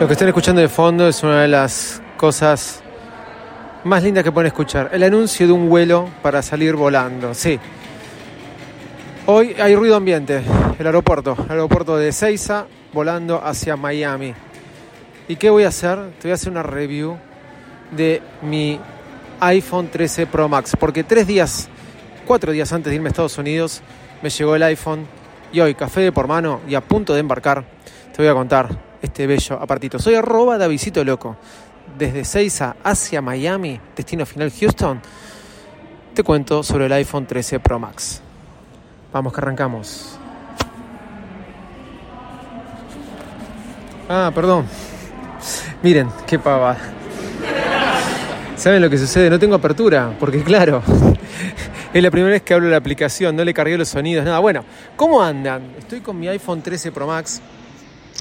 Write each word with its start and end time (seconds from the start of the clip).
Lo 0.00 0.06
que 0.06 0.14
están 0.14 0.28
escuchando 0.28 0.62
de 0.62 0.68
fondo 0.70 1.06
es 1.06 1.22
una 1.22 1.42
de 1.42 1.48
las 1.48 2.00
cosas 2.16 2.82
más 3.84 4.02
lindas 4.02 4.24
que 4.24 4.32
pueden 4.32 4.46
escuchar. 4.46 4.88
El 4.94 5.02
anuncio 5.02 5.46
de 5.46 5.52
un 5.52 5.68
vuelo 5.68 6.08
para 6.22 6.40
salir 6.40 6.74
volando. 6.74 7.34
Sí. 7.34 7.60
Hoy 9.26 9.54
hay 9.60 9.76
ruido 9.76 9.96
ambiente. 9.96 10.40
El 10.78 10.86
aeropuerto. 10.86 11.36
El 11.44 11.50
aeropuerto 11.50 11.98
de 11.98 12.12
Seiza 12.12 12.64
volando 12.94 13.44
hacia 13.44 13.76
Miami. 13.76 14.32
¿Y 15.28 15.36
qué 15.36 15.50
voy 15.50 15.64
a 15.64 15.68
hacer? 15.68 15.98
Te 16.18 16.28
voy 16.28 16.30
a 16.30 16.34
hacer 16.36 16.50
una 16.50 16.62
review 16.62 17.18
de 17.90 18.22
mi 18.40 18.80
iPhone 19.40 19.90
13 19.90 20.26
Pro 20.28 20.48
Max. 20.48 20.78
Porque 20.80 21.04
tres 21.04 21.26
días, 21.26 21.68
cuatro 22.26 22.52
días 22.52 22.72
antes 22.72 22.88
de 22.88 22.96
irme 22.96 23.08
a 23.08 23.10
Estados 23.10 23.36
Unidos, 23.36 23.82
me 24.22 24.30
llegó 24.30 24.56
el 24.56 24.62
iPhone. 24.62 25.06
Y 25.52 25.60
hoy, 25.60 25.74
café 25.74 26.00
de 26.00 26.10
por 26.10 26.26
mano 26.26 26.60
y 26.66 26.74
a 26.74 26.80
punto 26.80 27.12
de 27.12 27.20
embarcar, 27.20 27.66
te 28.16 28.22
voy 28.22 28.28
a 28.28 28.32
contar 28.32 28.89
este 29.02 29.26
bello 29.26 29.60
apartito. 29.60 29.98
Soy 29.98 30.14
arroba 30.14 30.58
Davidito 30.58 31.04
Loco. 31.04 31.36
Desde 31.98 32.24
Seiza 32.24 32.76
hacia 32.84 33.20
Miami, 33.20 33.80
destino 33.96 34.24
final 34.24 34.52
Houston, 34.52 35.00
te 36.14 36.22
cuento 36.22 36.62
sobre 36.62 36.86
el 36.86 36.92
iPhone 36.92 37.26
13 37.26 37.60
Pro 37.60 37.78
Max. 37.78 38.20
Vamos 39.12 39.32
que 39.32 39.40
arrancamos. 39.40 40.18
Ah, 44.08 44.30
perdón. 44.34 44.66
Miren, 45.82 46.08
qué 46.26 46.38
pavada. 46.38 46.78
¿Saben 48.56 48.82
lo 48.82 48.90
que 48.90 48.98
sucede? 48.98 49.30
No 49.30 49.38
tengo 49.38 49.54
apertura, 49.54 50.14
porque 50.20 50.42
claro, 50.42 50.82
es 51.94 52.02
la 52.02 52.10
primera 52.10 52.32
vez 52.32 52.42
que 52.42 52.52
hablo 52.52 52.66
de 52.66 52.72
la 52.72 52.76
aplicación, 52.76 53.34
no 53.34 53.44
le 53.44 53.54
cargué 53.54 53.78
los 53.78 53.88
sonidos, 53.88 54.24
nada. 54.24 54.38
Bueno, 54.38 54.64
¿cómo 54.96 55.22
andan? 55.22 55.62
Estoy 55.78 56.00
con 56.00 56.18
mi 56.18 56.28
iPhone 56.28 56.60
13 56.60 56.92
Pro 56.92 57.06
Max 57.06 57.40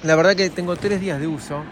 la 0.03 0.15
verdad 0.15 0.35
que 0.35 0.49
tengo 0.49 0.75
tres 0.75 1.01
días 1.01 1.19
de 1.19 1.27
uso, 1.27 1.63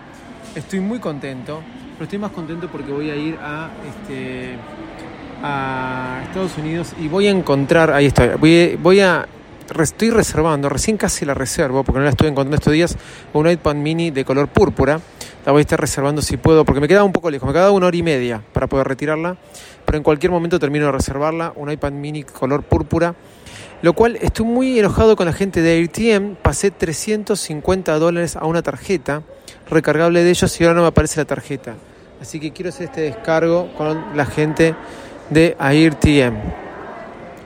estoy 0.56 0.80
muy 0.80 1.00
contento, 1.00 1.61
pero 1.94 2.03
estoy 2.03 2.20
más 2.20 2.31
contento 2.31 2.67
porque 2.69 2.92
voy 2.92 3.09
a 3.09 3.16
ir 3.16 3.38
a, 3.42 3.69
este, 3.88 4.56
a 5.42 6.22
Estados 6.25 6.58
Unidos 6.58 6.94
y 7.00 7.08
voy 7.08 7.28
a 7.28 7.31
encontrar, 7.31 7.92
ahí 7.92 8.08
estoy, 8.08 8.30
voy, 8.39 8.78
voy 8.81 9.00
a, 9.00 9.28
estoy 9.80 10.09
reservando, 10.09 10.69
recién 10.69 10.97
casi 10.97 11.25
la 11.25 11.34
reservo 11.34 11.84
porque 11.84 12.00
no 12.00 12.06
la 12.06 12.11
estoy 12.11 12.28
encontrando 12.28 12.56
estos 12.56 12.73
días, 12.73 12.97
un 13.34 13.50
iPad 13.50 13.75
mini 13.75 14.11
de 14.11 14.25
color 14.25 14.47
púrpura, 14.47 15.00
la 15.48 15.53
voy 15.53 15.62
a 15.62 15.62
estar 15.62 15.80
reservando 15.80 16.22
si 16.22 16.36
puedo, 16.36 16.66
porque 16.66 16.81
me 16.81 16.90
queda 16.90 17.06
un 17.06 17.14
poco 17.14 17.31
lejos, 17.31 17.48
me 17.48 17.53
queda 17.53 17.72
una 17.72 17.88
hora 17.88 17.95
y 17.95 18.03
media 18.03 18.44
para 18.52 18.67
poder 18.67 18.86
retirarla, 18.86 19.38
pero 19.86 19.98
en 19.98 20.03
cualquier 20.03 20.30
momento 20.30 20.59
termino 20.59 20.88
de 20.88 20.92
reservarla, 20.92 21.53
un 21.56 21.72
iPad 21.72 21.94
mini 21.94 22.23
color 22.23 22.64
púrpura 22.64 23.16
lo 23.81 23.94
cual 23.94 24.18
estoy 24.20 24.45
muy 24.45 24.78
enojado 24.78 25.16
con 25.16 25.25
la 25.25 25.31
gente 25.31 25.62
de 25.62 25.72
AirTM. 25.72 26.36
Pasé 26.42 26.72
350 26.72 27.98
dólares 27.98 28.36
a 28.36 28.45
una 28.45 28.62
tarjeta 28.62 29.22
recargable 29.70 30.22
de 30.22 30.31
ellos 30.31 30.59
y 30.59 30.64
ahora 30.66 30.75
no 30.75 30.81
me 30.81 30.88
aparece 30.88 31.22
la 31.22 31.25
tarjeta. 31.25 31.75
Así 32.22 32.42
que 32.42 32.52
quiero 32.52 32.70
hacer 32.70 32.88
este 32.88 33.02
descargo 33.02 33.72
con 33.78 34.18
la 34.18 34.25
gente 34.25 34.75
de 35.30 35.56
AirTM. 35.59 36.36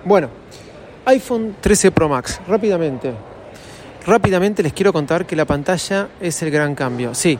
Bueno, 0.06 0.29
iPhone 1.06 1.56
13 1.61 1.91
Pro 1.91 2.09
Max, 2.09 2.40
rápidamente. 2.47 3.13
Rápidamente 4.07 4.63
les 4.63 4.73
quiero 4.73 4.91
contar 4.91 5.28
que 5.28 5.35
la 5.35 5.45
pantalla 5.45 6.07
es 6.19 6.41
el 6.41 6.50
gran 6.50 6.73
cambio. 6.73 7.13
Sí, 7.13 7.38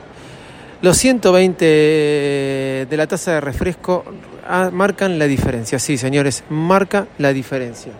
los 0.81 0.97
120 0.97 1.66
de 1.66 2.97
la 2.97 3.08
tasa 3.08 3.34
de 3.34 3.42
refresco 3.42 4.03
ah, 4.47 4.69
marcan 4.72 5.19
la 5.19 5.25
diferencia. 5.25 5.80
Sí, 5.80 5.97
señores, 5.97 6.44
marca 6.50 7.08
la 7.18 7.34
diferencia. 7.34 7.92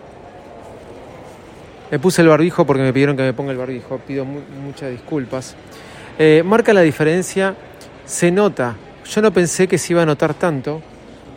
Me 1.90 1.98
puse 1.98 2.22
el 2.22 2.28
barbijo 2.28 2.66
porque 2.66 2.82
me 2.82 2.92
pidieron 2.92 3.16
que 3.16 3.22
me 3.22 3.34
ponga 3.34 3.52
el 3.52 3.58
barbijo, 3.58 3.98
pido 3.98 4.24
muchas 4.24 4.90
disculpas. 4.90 5.54
Eh, 6.18 6.42
marca 6.44 6.72
la 6.72 6.80
diferencia, 6.80 7.54
se 8.06 8.30
nota. 8.30 8.76
Yo 9.04 9.20
no 9.20 9.32
pensé 9.32 9.68
que 9.68 9.78
se 9.78 9.92
iba 9.92 10.02
a 10.02 10.06
notar 10.06 10.34
tanto 10.34 10.80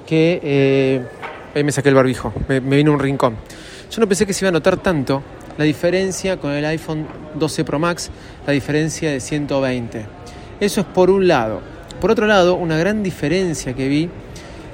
que... 0.07 0.39
Eh, 0.41 1.01
ahí 1.53 1.63
me 1.63 1.71
saqué 1.71 1.89
el 1.89 1.95
barbijo, 1.95 2.33
me, 2.47 2.59
vino 2.59 2.91
un 2.91 2.99
rincón. 2.99 3.35
Yo 3.91 3.99
no 3.99 4.07
pensé 4.07 4.25
que 4.25 4.33
se 4.33 4.45
iba 4.45 4.49
a 4.49 4.51
notar 4.51 4.77
tanto 4.77 5.21
la 5.57 5.63
diferencia 5.63 6.37
con 6.37 6.51
el 6.51 6.65
iPhone 6.65 7.05
12 7.35 7.63
Pro 7.63 7.79
Max, 7.79 8.09
la 8.45 8.53
diferencia 8.53 9.11
de 9.11 9.19
120. 9.19 10.05
Eso 10.59 10.81
es 10.81 10.87
por 10.87 11.09
un 11.09 11.27
lado. 11.27 11.61
Por 11.99 12.11
otro 12.11 12.27
lado, 12.27 12.55
una 12.55 12.77
gran 12.77 13.03
diferencia 13.03 13.73
que 13.73 13.87
vi 13.87 14.09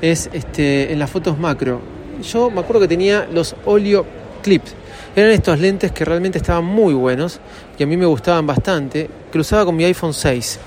es 0.02 0.30
este, 0.34 0.92
en 0.92 1.00
las 1.00 1.10
fotos 1.10 1.38
macro. 1.38 1.82
Yo 2.22 2.50
me 2.50 2.62
acuerdo 2.62 2.82
que 2.82 2.88
tenía 2.88 3.28
los 3.32 3.56
Olio 3.66 4.06
Clips 4.42 4.76
eran 5.14 5.32
estos 5.32 5.60
lentes 5.60 5.92
que 5.92 6.06
realmente 6.06 6.38
estaban 6.38 6.64
muy 6.64 6.94
buenos 6.94 7.40
y 7.78 7.84
a 7.84 7.88
mí 7.88 7.98
me 7.98 8.06
gustaban 8.06 8.48
bastante, 8.48 9.10
que 9.30 9.40
usaba 9.40 9.66
con 9.66 9.76
mi 9.76 9.84
iPhone 9.84 10.14
6. 10.14 10.60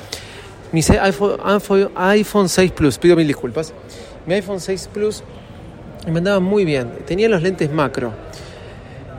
Mi 0.72 0.82
iPhone, 1.00 1.90
iPhone 1.96 2.48
6 2.48 2.72
Plus, 2.72 2.98
pido 2.98 3.16
mil 3.16 3.26
disculpas. 3.26 3.72
Mi 4.26 4.34
iPhone 4.34 4.60
6 4.60 4.90
Plus 4.92 5.22
me 6.06 6.18
andaba 6.18 6.40
muy 6.40 6.66
bien. 6.66 6.90
Tenía 7.06 7.28
los 7.30 7.40
lentes 7.40 7.72
macro. 7.72 8.12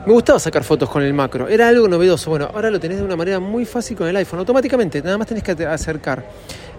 Me 0.06 0.12
gustaba 0.12 0.38
sacar 0.38 0.62
fotos 0.62 0.88
con 0.88 1.02
el 1.02 1.12
macro. 1.12 1.48
Era 1.48 1.66
algo 1.66 1.88
novedoso. 1.88 2.30
Bueno, 2.30 2.48
ahora 2.54 2.70
lo 2.70 2.78
tenés 2.78 2.98
de 2.98 3.04
una 3.04 3.16
manera 3.16 3.40
muy 3.40 3.64
fácil 3.64 3.96
con 3.96 4.06
el 4.06 4.14
iPhone. 4.14 4.38
Automáticamente, 4.38 5.02
nada 5.02 5.18
más 5.18 5.26
tenés 5.26 5.42
que 5.42 5.50
acercar 5.64 6.24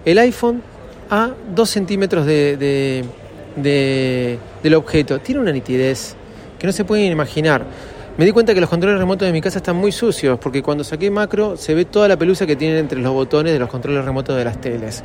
el 0.06 0.18
iPhone 0.20 0.62
a 1.10 1.32
2 1.54 1.70
centímetros 1.70 2.26
de, 2.26 3.06
del 4.64 4.74
objeto. 4.76 5.20
Tiene 5.20 5.42
una 5.42 5.52
nitidez 5.52 6.16
que 6.58 6.68
no 6.68 6.72
se 6.72 6.86
pueden 6.86 7.12
imaginar. 7.12 7.66
Me 8.18 8.24
di 8.24 8.32
cuenta 8.32 8.54
que 8.54 8.62
los 8.62 8.70
controles 8.70 8.98
remotos 8.98 9.26
de 9.26 9.34
mi 9.34 9.42
casa 9.42 9.58
están 9.58 9.76
muy 9.76 9.92
sucios 9.92 10.40
porque 10.40 10.64
cuando 10.64 10.86
saqué 10.86 11.12
macro 11.12 11.58
se 11.58 11.76
ve 11.76 11.84
toda 11.84 12.08
la 12.08 12.16
pelusa 12.16 12.46
que 12.46 12.56
tienen 12.56 12.78
entre 12.78 13.00
los 13.00 13.12
botones 13.12 13.52
de 13.52 13.60
los 13.60 13.70
controles 13.70 14.06
remotos 14.06 14.38
de 14.38 14.46
las 14.46 14.62
teles. 14.62 15.04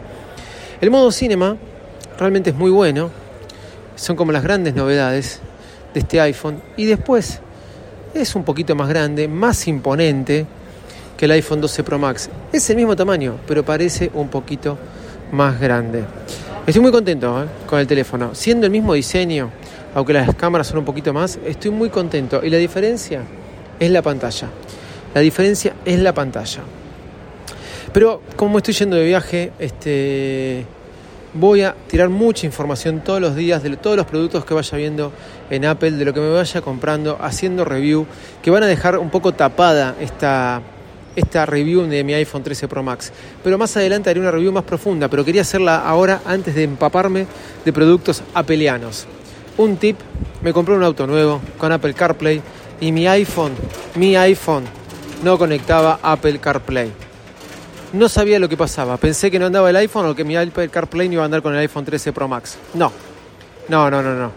El 0.80 0.92
modo 0.92 1.10
cinema 1.10 1.56
realmente 2.20 2.50
es 2.50 2.56
muy 2.56 2.70
bueno, 2.70 3.10
son 3.96 4.14
como 4.14 4.30
las 4.30 4.44
grandes 4.44 4.76
novedades 4.76 5.40
de 5.92 6.00
este 6.00 6.20
iPhone 6.20 6.62
y 6.76 6.86
después 6.86 7.40
es 8.14 8.34
un 8.34 8.44
poquito 8.44 8.74
más 8.74 8.88
grande, 8.88 9.28
más 9.28 9.66
imponente 9.68 10.46
que 11.16 11.24
el 11.24 11.30
iPhone 11.32 11.60
12 11.60 11.84
Pro 11.84 11.98
Max. 11.98 12.30
Es 12.52 12.68
el 12.70 12.76
mismo 12.76 12.96
tamaño, 12.96 13.36
pero 13.46 13.64
parece 13.64 14.10
un 14.14 14.28
poquito 14.28 14.78
más 15.32 15.60
grande. 15.60 16.04
Estoy 16.66 16.82
muy 16.82 16.92
contento 16.92 17.42
¿eh? 17.42 17.46
con 17.66 17.78
el 17.78 17.86
teléfono, 17.86 18.34
siendo 18.34 18.66
el 18.66 18.72
mismo 18.72 18.94
diseño 18.94 19.50
aunque 19.94 20.12
las 20.12 20.34
cámaras 20.34 20.68
son 20.68 20.78
un 20.78 20.84
poquito 20.84 21.12
más, 21.12 21.38
estoy 21.44 21.70
muy 21.70 21.90
contento. 21.90 22.40
Y 22.42 22.50
la 22.50 22.56
diferencia 22.56 23.22
es 23.78 23.90
la 23.90 24.02
pantalla. 24.02 24.48
La 25.14 25.20
diferencia 25.20 25.74
es 25.84 25.98
la 25.98 26.14
pantalla. 26.14 26.62
Pero 27.92 28.22
como 28.36 28.58
estoy 28.58 28.72
yendo 28.74 28.96
de 28.96 29.04
viaje, 29.04 29.52
este, 29.58 30.64
voy 31.34 31.62
a 31.62 31.74
tirar 31.88 32.08
mucha 32.08 32.46
información 32.46 33.02
todos 33.02 33.20
los 33.20 33.34
días 33.34 33.62
de 33.62 33.76
todos 33.76 33.96
los 33.96 34.06
productos 34.06 34.44
que 34.44 34.54
vaya 34.54 34.78
viendo 34.78 35.12
en 35.50 35.64
Apple, 35.64 35.92
de 35.92 36.04
lo 36.04 36.12
que 36.12 36.20
me 36.20 36.30
vaya 36.30 36.60
comprando, 36.60 37.18
haciendo 37.20 37.64
review, 37.64 38.06
que 38.42 38.50
van 38.50 38.62
a 38.62 38.66
dejar 38.66 38.98
un 38.98 39.10
poco 39.10 39.32
tapada 39.32 39.96
esta, 40.00 40.60
esta 41.16 41.46
review 41.46 41.82
de 41.82 42.04
mi 42.04 42.14
iPhone 42.14 42.42
13 42.42 42.68
Pro 42.68 42.82
Max. 42.82 43.12
Pero 43.42 43.58
más 43.58 43.76
adelante 43.76 44.10
haré 44.10 44.20
una 44.20 44.30
review 44.30 44.52
más 44.52 44.64
profunda, 44.64 45.08
pero 45.08 45.24
quería 45.24 45.42
hacerla 45.42 45.78
ahora 45.78 46.20
antes 46.26 46.54
de 46.54 46.64
empaparme 46.64 47.26
de 47.64 47.72
productos 47.72 48.22
apelianos. 48.34 49.06
Un 49.56 49.76
tip, 49.76 49.98
me 50.42 50.52
compré 50.52 50.74
un 50.74 50.82
auto 50.82 51.06
nuevo 51.06 51.40
con 51.58 51.72
Apple 51.72 51.94
CarPlay 51.94 52.42
y 52.80 52.92
mi 52.92 53.06
iPhone, 53.06 53.52
mi 53.94 54.16
iPhone 54.16 54.64
no 55.22 55.38
conectaba 55.38 56.00
Apple 56.02 56.38
CarPlay. 56.38 57.11
No 57.92 58.08
sabía 58.08 58.38
lo 58.38 58.48
que 58.48 58.56
pasaba, 58.56 58.96
pensé 58.96 59.30
que 59.30 59.38
no 59.38 59.46
andaba 59.46 59.68
el 59.68 59.76
iPhone 59.76 60.06
o 60.06 60.14
que 60.14 60.24
mi 60.24 60.34
Apple 60.34 60.70
CarPlay 60.70 61.08
no 61.08 61.14
iba 61.14 61.22
a 61.22 61.26
andar 61.26 61.42
con 61.42 61.52
el 61.52 61.60
iPhone 61.60 61.84
13 61.84 62.12
Pro 62.12 62.26
Max. 62.26 62.56
No, 62.72 62.90
no, 63.68 63.90
no, 63.90 64.02
no, 64.02 64.14
no. 64.14 64.32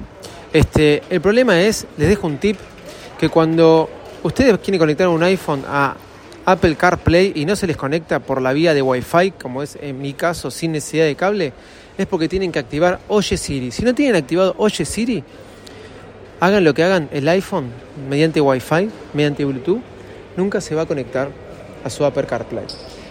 Este, 0.51 1.03
el 1.09 1.21
problema 1.21 1.61
es, 1.61 1.87
les 1.97 2.09
dejo 2.09 2.27
un 2.27 2.37
tip, 2.37 2.57
que 3.17 3.29
cuando 3.29 3.89
ustedes 4.23 4.57
quieren 4.59 4.79
conectar 4.79 5.07
un 5.07 5.23
iPhone 5.23 5.63
a 5.67 5.95
Apple 6.45 6.75
CarPlay 6.75 7.31
y 7.35 7.45
no 7.45 7.55
se 7.55 7.65
les 7.65 7.77
conecta 7.77 8.19
por 8.19 8.41
la 8.41 8.51
vía 8.51 8.73
de 8.73 8.81
Wi-Fi, 8.81 9.31
como 9.31 9.63
es 9.63 9.77
en 9.81 10.01
mi 10.01 10.13
caso 10.13 10.51
sin 10.51 10.73
necesidad 10.73 11.05
de 11.05 11.15
cable, 11.15 11.53
es 11.97 12.07
porque 12.07 12.27
tienen 12.27 12.51
que 12.51 12.59
activar 12.59 12.99
Oye 13.07 13.37
Siri. 13.37 13.71
Si 13.71 13.83
no 13.83 13.95
tienen 13.95 14.15
activado 14.15 14.53
Oye 14.57 14.83
Siri, 14.83 15.23
hagan 16.41 16.63
lo 16.63 16.73
que 16.73 16.83
hagan 16.83 17.09
el 17.13 17.27
iPhone 17.29 17.69
mediante 18.09 18.41
Wi-Fi, 18.41 18.89
mediante 19.13 19.45
Bluetooth, 19.45 19.81
nunca 20.35 20.59
se 20.59 20.75
va 20.75 20.81
a 20.81 20.85
conectar 20.85 21.29
a 21.83 21.89
su 21.89 22.03
Apple 22.03 22.25
CarPlay. 22.25 22.65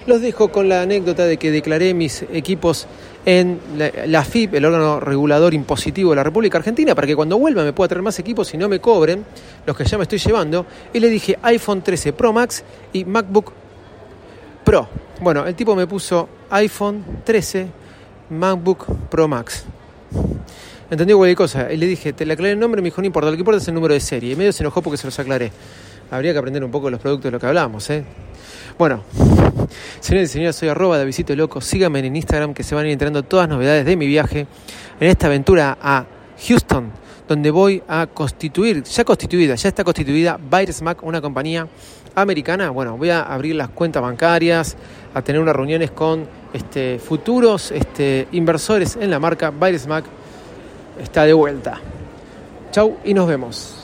Los 0.07 0.21
dejo 0.21 0.49
con 0.49 0.69
la 0.69 0.83
anécdota 0.83 1.25
de 1.25 1.39
que 1.39 1.51
declaré 1.51 1.95
mis 1.95 2.23
equipos 2.33 2.87
en 3.25 3.59
la, 4.07 4.23
FIP, 4.23 4.55
el 4.55 4.65
órgano 4.67 5.01
regulador 5.01 5.55
impositivo 5.55 6.11
de 6.11 6.17
la 6.17 6.25
República 6.25 6.59
Argentina, 6.59 6.95
para 6.95 7.07
que 7.07 7.17
cuando 7.17 7.39
vuelva 7.39 7.65
me 7.65 7.73
pueda 7.73 7.89
traer 7.89 8.03
más 8.03 8.19
equipos 8.19 8.53
y 8.53 8.59
no 8.59 8.69
me 8.69 8.81
cobren 8.81 9.25
los 9.67 9.75
que 9.75 9.85
ya 9.85 9.97
me 9.97 10.03
estoy 10.03 10.19
llevando. 10.19 10.67
Y 10.93 11.01
le 11.01 11.09
dije 11.09 11.39
iPhone 11.43 11.83
13 11.83 12.13
Pro 12.13 12.33
Max 12.33 12.63
y 12.93 13.05
MacBook 13.05 13.53
Pro. 14.63 14.89
Bueno, 15.21 15.47
el 15.47 15.55
tipo 15.55 15.75
me 15.75 15.87
puso 15.87 16.29
iPhone 16.51 17.05
13, 17.25 17.67
MacBook 18.31 19.09
Pro 19.09 19.27
Max. 19.27 19.65
Entendió 20.91 21.17
cualquier 21.17 21.37
cosa. 21.37 21.73
Y 21.73 21.77
le 21.79 21.87
dije, 21.87 22.13
te 22.13 22.27
le 22.27 22.35
aclaré 22.35 22.53
el 22.53 22.59
nombre, 22.59 22.83
me 22.83 22.87
dijo, 22.87 23.01
no 23.01 23.07
importa, 23.07 23.31
lo 23.31 23.37
que 23.37 23.41
importa 23.41 23.61
es 23.61 23.69
el 23.69 23.75
número 23.75 23.95
de 23.95 24.01
serie. 24.01 24.33
Y 24.33 24.37
medio 24.37 24.53
se 24.53 24.63
enojó 24.63 24.83
porque 24.83 24.97
se 24.97 25.07
los 25.07 25.19
aclaré. 25.19 25.51
Habría 26.11 26.33
que 26.33 26.39
aprender 26.39 26.63
un 26.63 26.71
poco 26.71 26.91
los 26.91 27.01
productos 27.01 27.25
de 27.25 27.31
lo 27.33 27.41
que 27.41 27.47
hablamos, 27.47 27.89
¿eh? 27.91 28.05
Bueno, 28.79 29.03
señores 30.01 30.31
y 30.31 30.33
señores, 30.33 30.57
soy 30.57 30.69
arroba 30.69 30.99
de 30.99 31.05
Visito 31.05 31.35
Loco. 31.37 31.61
Síganme 31.61 32.01
en 32.01 32.17
Instagram 32.17 32.55
que 32.55 32.63
se 32.63 32.75
van 32.75 32.85
a 32.85 32.89
ir 32.89 32.93
enterando 32.93 33.23
todas 33.23 33.49
las 33.49 33.57
novedades 33.57 33.85
de 33.85 33.97
mi 33.97 34.07
viaje 34.07 34.47
en 35.01 35.09
esta 35.09 35.27
aventura 35.27 35.77
a 35.81 36.07
Houston, 36.47 36.91
donde 37.29 37.51
voy 37.51 37.83
a 37.89 38.07
constituir, 38.07 38.83
ya 38.83 39.05
constituida, 39.05 39.55
ya 39.55 39.69
está 39.69 39.85
constituida 39.85 40.39
Mac, 40.83 41.03
una 41.03 41.21
compañía 41.21 41.69
americana. 42.15 42.71
Bueno, 42.71 42.97
voy 42.97 43.11
a 43.11 43.23
abrir 43.23 43.57
las 43.57 43.69
cuentas 43.71 44.03
bancarias, 44.03 44.77
a 45.15 45.23
tener 45.23 45.41
unas 45.41 45.57
reuniones 45.57 45.91
con 45.91 46.27
este, 46.53 46.99
futuros 46.99 47.71
este, 47.71 48.29
inversores 48.33 48.97
en 48.97 49.11
la 49.11 49.19
marca 49.19 49.51
Mac. 49.51 50.05
Está 51.01 51.25
de 51.25 51.33
vuelta. 51.33 51.81
Chau 52.71 52.99
y 53.05 53.15
nos 53.15 53.27
vemos. 53.27 53.84